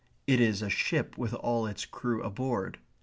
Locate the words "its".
1.67-1.85